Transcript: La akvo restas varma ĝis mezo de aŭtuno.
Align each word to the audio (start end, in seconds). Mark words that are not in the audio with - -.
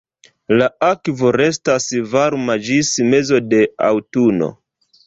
La 0.61 0.69
akvo 0.87 1.33
restas 1.35 1.87
varma 2.15 2.57
ĝis 2.71 2.93
mezo 3.13 3.45
de 3.55 3.65
aŭtuno. 3.93 4.55